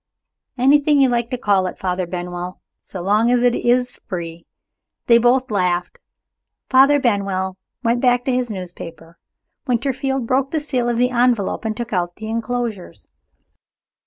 "Anything 0.57 0.99
you 0.99 1.09
like 1.09 1.29
to 1.29 1.37
call 1.37 1.67
it, 1.67 1.77
Father 1.77 2.07
Benwell, 2.07 2.59
so 2.81 3.03
long 3.03 3.29
as 3.29 3.43
it 3.43 3.53
is 3.53 3.97
free." 4.07 4.47
They 5.05 5.19
both 5.19 5.51
laughed. 5.51 5.99
Father 6.71 6.99
Benwell 6.99 7.55
went 7.83 8.01
back 8.01 8.25
to 8.25 8.33
his 8.33 8.49
newspaper. 8.49 9.19
Winterfield 9.67 10.25
broke 10.25 10.49
the 10.49 10.59
seal 10.59 10.89
of 10.89 10.97
the 10.97 11.11
envelope 11.11 11.65
and 11.65 11.77
took 11.77 11.93
out 11.93 12.15
the 12.15 12.29
inclosures. 12.29 13.07